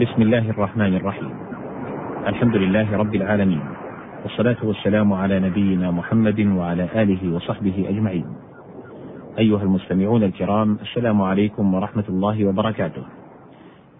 [0.00, 1.30] بسم الله الرحمن الرحيم
[2.26, 3.60] الحمد لله رب العالمين
[4.22, 8.24] والصلاة والسلام على نبينا محمد وعلى آله وصحبه أجمعين
[9.38, 13.02] أيها المستمعون الكرام السلام عليكم ورحمة الله وبركاته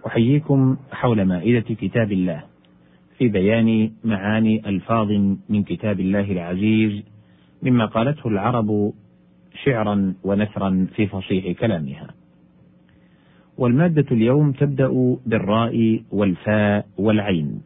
[0.07, 2.43] أحييكم حول مائدة كتاب الله
[3.19, 5.09] في بيان معاني ألفاظ
[5.49, 7.03] من كتاب الله العزيز
[7.63, 8.93] مما قالته العرب
[9.65, 12.22] شعرا ونثرا في فصيح كلامها
[13.63, 17.63] والمادة اليوم تبدأ بالراء والفاء والعين.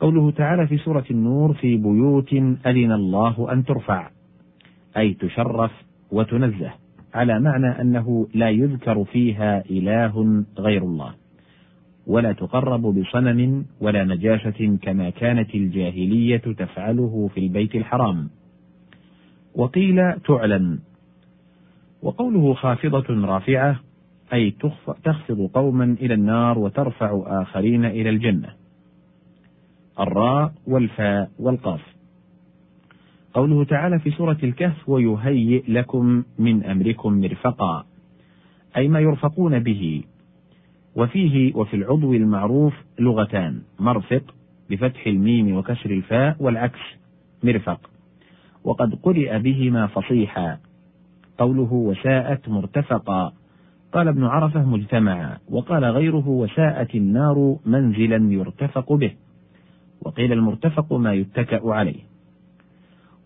[0.00, 2.32] قوله تعالى في سورة النور في بيوت
[2.66, 4.10] أذن الله أن ترفع
[4.96, 5.70] أي تشرف
[6.10, 6.72] وتنزه
[7.14, 11.14] على معنى أنه لا يذكر فيها إله غير الله
[12.06, 18.28] ولا تقرب بصنم ولا نجاشة كما كانت الجاهلية تفعله في البيت الحرام
[19.54, 20.78] وقيل تعلن
[22.02, 23.91] وقوله خافضة رافعة
[24.32, 24.50] أي
[25.04, 28.48] تخفض قوما إلى النار وترفع آخرين إلى الجنة.
[30.00, 31.80] الراء والفاء والقاف.
[33.34, 37.84] قوله تعالى في سورة الكهف: ويهيئ لكم من أمركم مرفقا،
[38.76, 40.02] أي ما يرفقون به.
[40.96, 44.34] وفيه وفي العضو المعروف لغتان، مرفق
[44.70, 46.80] بفتح الميم وكسر الفاء والعكس
[47.44, 47.90] مرفق.
[48.64, 50.58] وقد قرئ بهما فصيحا.
[51.38, 53.32] قوله وساءت مرتفقا
[53.92, 59.12] قال ابن عرفة مجتمعا وقال غيره وساءت النار منزلا يرتفق به
[60.02, 62.00] وقيل المرتفق ما يتكأ عليه.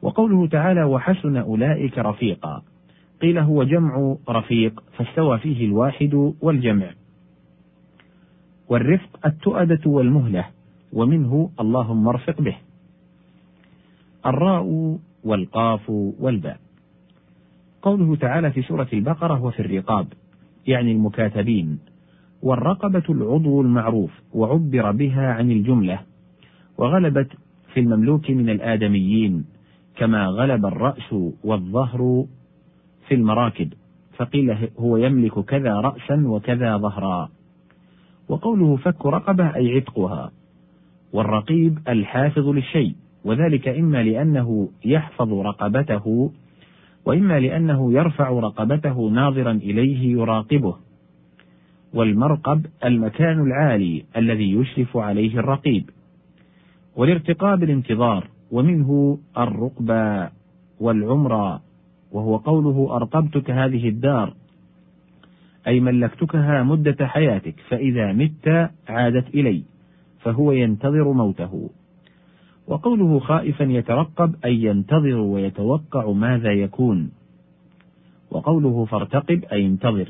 [0.02, 2.62] وقوله تعالى وحسن أولئك رفيقا
[3.22, 6.90] قيل هو جمع رفيق فاستوى فيه الواحد والجمع
[8.68, 10.44] والرفق التؤدة والمهلة
[10.92, 12.56] ومنه اللهم ارفق به
[14.26, 16.58] الراء والقاف والباء.
[17.82, 20.06] قوله تعالى في سورة البقرة وفي الرقاب
[20.66, 21.78] يعني المكاتبين
[22.42, 26.00] والرقبة العضو المعروف وعبر بها عن الجملة
[26.78, 27.28] وغلبت
[27.74, 29.44] في المملوك من الآدميين
[29.96, 32.26] كما غلب الرأس والظهر
[33.08, 33.72] في المراكب
[34.16, 37.28] فقيل هو يملك كذا رأسا وكذا ظهرا.
[38.28, 40.30] وقوله فك رقبة أي عتقها
[41.12, 42.94] والرقيب الحافظ للشيء
[43.24, 46.32] وذلك إما لأنه يحفظ رقبته
[47.06, 50.76] وإما لأنه يرفع رقبته ناظرا إليه يراقبه.
[51.94, 55.90] والمرقب المكان العالي الذي يشرف عليه الرقيب.
[56.96, 60.30] والارتقاب الانتظار ومنه الرقبة
[60.80, 61.60] والعمرة
[62.12, 64.34] وهو قوله أرقبتك هذه الدار
[65.66, 69.62] أي ملكتكها مدة حياتك فإذا مت عادت إلي
[70.20, 71.70] فهو ينتظر موته.
[72.66, 77.10] وقوله خائفا يترقب أي ينتظر ويتوقع ماذا يكون.
[78.30, 80.08] وقوله فارتقب أي انتظر.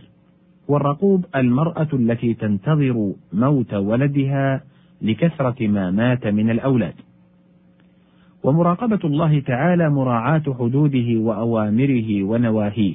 [0.68, 4.62] والرقوب المرأة التي تنتظر موت ولدها
[5.02, 6.94] لكثرة ما مات من الأولاد.
[8.44, 12.94] ومراقبة الله تعالى مراعاة حدوده وأوامره ونواهيه.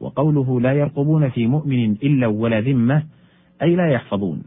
[0.00, 3.02] وقوله لا يرقبون في مؤمن إلا ولا ذمة
[3.62, 4.42] أي لا يحفظون.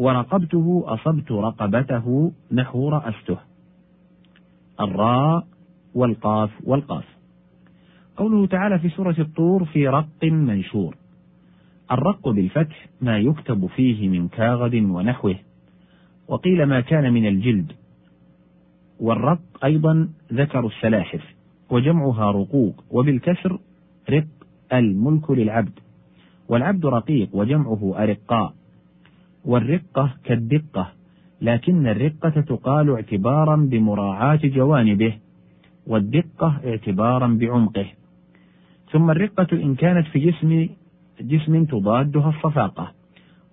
[0.00, 3.36] ورقبته أصبت رقبته نحو رأسته
[4.80, 5.46] الراء
[5.94, 7.04] والقاف والقاف.
[8.16, 10.96] قوله تعالى في سورة الطور في رق منشور.
[11.92, 15.36] الرق بالفتح ما يكتب فيه من كاغد ونحوه.
[16.28, 17.72] وقيل ما كان من الجلد.
[19.00, 21.34] والرق أيضا ذكر السلاحف.
[21.70, 22.84] وجمعها رقوق.
[22.90, 23.58] وبالكسر
[24.10, 24.26] رق
[24.72, 25.78] الملك للعبد.
[26.48, 28.59] والعبد رقيق وجمعه أرقاء.
[29.44, 30.92] والرقة كالدقة
[31.40, 35.14] لكن الرقة تقال اعتبارا بمراعاة جوانبه
[35.86, 37.86] والدقة اعتبارا بعمقه.
[38.92, 40.68] ثم الرقة إن كانت في جسم
[41.20, 42.92] جسم تضادها الصفاقة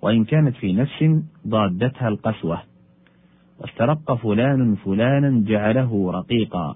[0.02, 2.62] وإن كانت في نفس ضادتها القسوة.
[3.60, 6.76] واسترق فلان فلانا جعله رقيقا.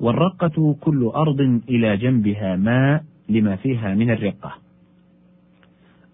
[0.00, 4.63] والرقة كل أرض إلى جنبها ماء لما فيها من الرقة.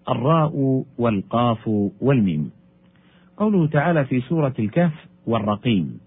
[0.09, 1.67] الراء والقاف
[2.01, 2.51] والميم.
[3.37, 4.93] قوله تعالى في سورة الكهف
[5.27, 5.99] والرقيم.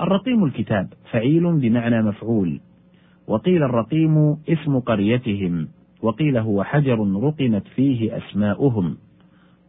[0.00, 2.60] الرقيم الكتاب فعيل بمعنى مفعول.
[3.26, 5.68] وقيل الرقيم اسم قريتهم
[6.02, 8.96] وقيل هو حجر رقمت فيه أسماؤهم.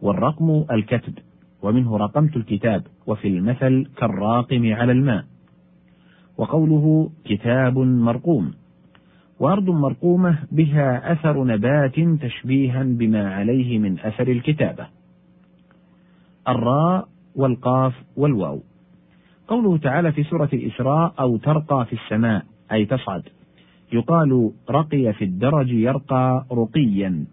[0.01, 1.13] والرقم الكتب
[1.61, 5.25] ومنه رقمت الكتاب وفي المثل كالراقم على الماء.
[6.37, 8.53] وقوله كتاب مرقوم.
[9.41, 14.87] وأرض مرقومة بها أثر نبات تشبيها بما عليه من أثر الكتابة.
[16.47, 18.59] الراء والقاف والواو.
[19.47, 23.23] قوله تعالى في سورة الإسراء أو ترقى في السماء أي تصعد.
[23.93, 27.25] يقال رقي في الدرج يرقى رقيا.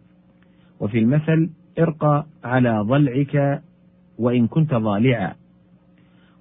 [0.81, 3.63] وفي المثل ارق على ضلعك
[4.19, 5.35] وإن كنت ضالعا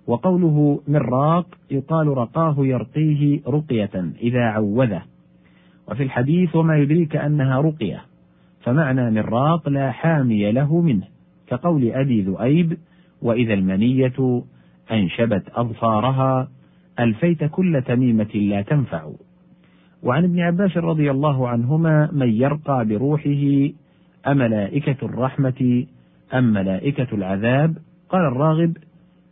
[0.07, 5.16] وقوله من راق يقال رقاه يرقيه رقية إذا عوذه
[5.87, 8.01] وفي الحديث وما يدريك أنها رقية
[8.61, 11.07] فمعنى من راق لا حامي له منه
[11.47, 12.77] كقول أبي ذؤيب
[13.21, 14.43] وإذا المنية
[14.91, 16.47] أنشبت أظفارها
[16.99, 19.09] ألفيت كل تميمة لا تنفع.
[20.03, 23.69] وعن ابن عباس رضي الله عنهما من يرقى بروحه
[24.27, 25.85] أملائكة الرحمة
[26.33, 27.77] أم ملائكة العذاب؟
[28.09, 28.77] قال الراغب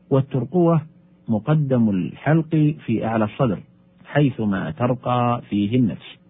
[0.09, 0.81] والترقوة
[1.29, 3.59] مقدم الحلق في أعلى الصدر
[4.05, 6.25] حيثما ترقى فيه النفس.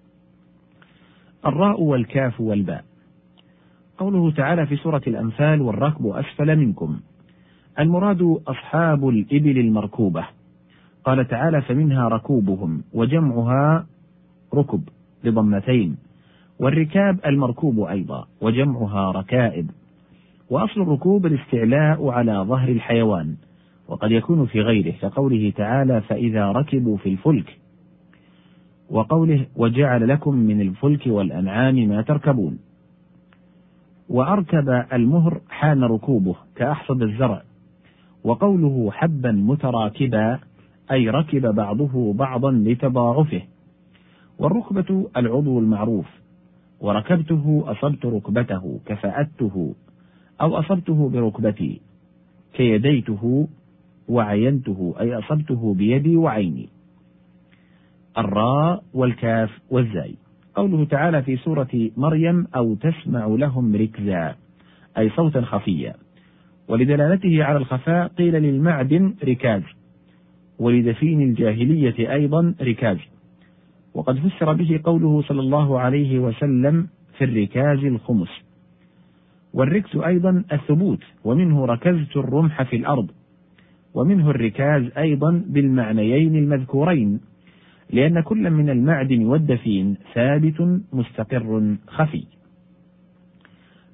[1.45, 2.83] الراء والكاف والباء.
[3.97, 6.99] قوله تعالى في سورة الأنفال والركب أسفل منكم.
[7.79, 10.25] المراد أصحاب الإبل المركوبة.
[11.05, 13.85] قال تعالى فمنها ركوبهم وجمعها
[14.53, 14.81] ركب
[15.23, 15.97] بضمتين
[16.59, 19.69] والركاب المركوب أيضا وجمعها ركائب.
[20.49, 23.35] وأصل الركوب الاستعلاء على ظهر الحيوان
[23.87, 27.57] وقد يكون في غيره كقوله تعالى فإذا ركبوا في الفلك
[28.89, 32.59] وقوله وجعل لكم من الفلك والأنعام ما تركبون.
[34.09, 37.41] وأركب المهر حان ركوبه كأحصد الزرع.
[38.23, 40.39] وقوله حبا متراكبا
[40.91, 43.41] أي ركب بعضه بعضا لتضاعفه.
[44.39, 46.05] والركبة العضو المعروف.
[46.79, 49.73] وركبته أصبت ركبته كفأته
[50.41, 51.81] أو أصبته بركبتي
[52.53, 53.47] كيديته
[54.09, 56.74] وعينته أي أصبته بيدي وعيني.
[58.17, 60.15] الراء والكاف والزاي.
[60.55, 64.35] قوله تعالى في سورة مريم أو تسمع لهم ركزا
[64.97, 65.93] أي صوتا خفيا.
[66.67, 69.61] ولدلالته على الخفاء قيل للمعدن ركاز.
[70.59, 72.97] ولدفين الجاهلية أيضا ركاز.
[73.93, 76.87] وقد فسر به قوله صلى الله عليه وسلم
[77.17, 78.29] في الركاز الخمس.
[79.53, 83.11] والركز أيضا الثبوت ومنه ركزت الرمح في الأرض.
[83.93, 87.19] ومنه الركاز أيضا بالمعنيين المذكورين.
[87.89, 92.25] لأن كل من المعدن والدفين ثابت مستقر خفي.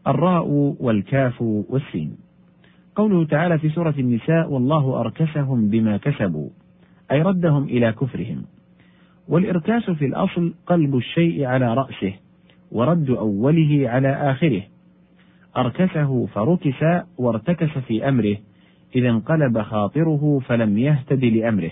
[0.08, 0.48] الراء
[0.80, 2.18] والكاف والسين.
[2.96, 6.50] قوله تعالى في سورة النساء والله أركسهم بما كسبوا
[7.12, 8.46] أي ردهم إلى كفرهم.
[9.28, 12.14] والإركاس في الأصل قلب الشيء على رأسه
[12.72, 14.62] ورد أوله على آخره.
[15.58, 16.84] أركسه فركس
[17.18, 18.38] وارتكس في أمره
[18.96, 21.72] إذا انقلب خاطره فلم يهتد لأمره.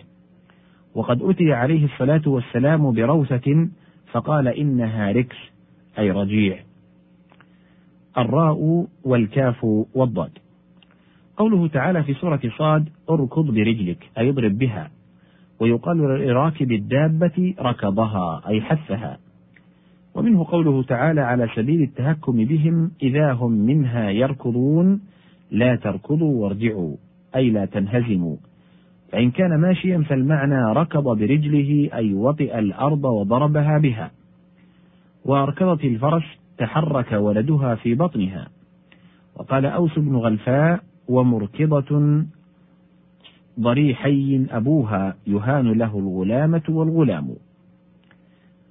[0.99, 3.67] وقد أتي عليه الصلاة والسلام بروثة
[4.11, 5.35] فقال إنها ركس
[5.99, 6.59] أي رجيع.
[8.17, 9.63] الراء والكاف
[9.95, 10.31] والضاد.
[11.37, 14.91] قوله تعالى في سورة صاد اركض برجلك أي اضرب بها.
[15.59, 19.17] ويقال لراكب الدابة ركضها أي حثها.
[20.15, 25.01] ومنه قوله تعالى على سبيل التهكم بهم إذا هم منها يركضون
[25.51, 26.95] لا تركضوا وارجعوا
[27.35, 28.35] أي لا تنهزموا.
[29.11, 34.11] فإن كان ماشيا فالمعنى ركض برجله أي وطئ الأرض وضربها بها.
[35.25, 36.23] وأركضت الفرس
[36.57, 38.47] تحرك ولدها في بطنها.
[39.35, 42.23] وقال أوس بن غلفاء ومركضة
[43.59, 47.29] ضريحي أبوها يهان له الغلامة والغلام.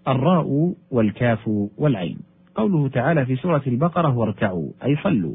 [0.09, 2.19] الراء والكاف والعين.
[2.55, 5.35] قوله تعالى في سورة البقرة واركعوا أي صلوا.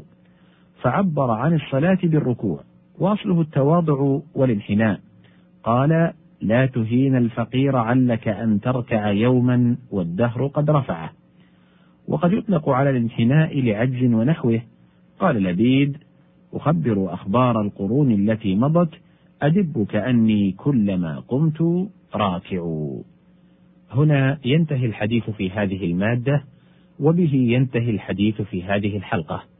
[0.82, 2.60] فعبر عن الصلاة بالركوع.
[2.98, 5.00] واصله التواضع والانحناء.
[5.62, 11.12] قال لا تهين الفقير علك أن تركع يوما والدهر قد رفعه.
[12.08, 14.60] وقد يطلق على الانحناء لعجز ونحوه.
[15.20, 15.96] قال لبيد
[16.52, 18.90] أخبر أخبار القرون التي مضت
[19.42, 22.88] أدب كأني كلما قمت راكع.
[23.90, 26.44] هنا ينتهي الحديث في هذه المادة
[27.00, 29.53] وبه ينتهي الحديث في هذه الحلقة.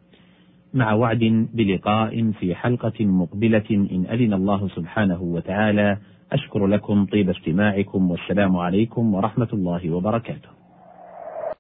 [0.75, 5.99] مع وعد بلقاء في حلقة مقبلة إن أذن الله سبحانه وتعالى.
[6.33, 10.64] أشكر لكم طيب استماعكم والسلام عليكم ورحمة الله وبركاته.